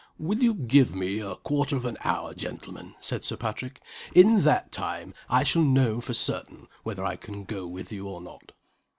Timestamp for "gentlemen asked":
2.33-3.23